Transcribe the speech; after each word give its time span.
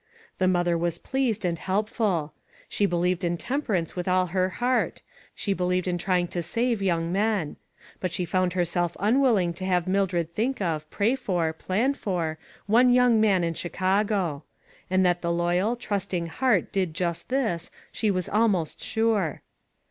The 0.39 0.47
mother 0.47 0.79
was 0.79 0.97
pleased 0.97 1.45
and 1.45 1.59
helpful. 1.59 2.33
She 2.67 2.87
believed 2.87 3.23
in 3.23 3.37
temperance 3.37 3.95
with 3.95 4.07
all 4.07 4.25
her 4.33 4.49
heart. 4.49 5.03
She 5.35 5.53
believed 5.53 5.87
in 5.87 5.99
trying 5.99 6.27
to 6.29 6.41
save 6.41 6.81
young 6.81 7.11
men. 7.11 7.57
But 7.99 8.11
she 8.11 8.25
found 8.25 8.53
herself 8.53 8.97
unwilling 8.99 9.53
to 9.53 9.65
have 9.65 9.87
Mildred 9.87 10.33
think 10.33 10.59
of, 10.59 10.89
pray 10.89 11.13
for, 11.13 11.53
plan 11.53 11.93
for, 11.93 12.39
one 12.65 12.91
young 12.91 13.21
man 13.21 13.43
in 13.43 13.53
Chicago. 13.53 14.41
And 14.89 15.05
that 15.05 15.21
the 15.21 15.31
loyal, 15.31 15.75
trusting 15.75 16.23
young 16.25 16.29
heart 16.33 16.71
did 16.71 16.95
just 16.95 17.29
this, 17.29 17.69
she 17.91 18.09
was 18.09 18.27
almost 18.27 18.83
sure. 18.83 19.43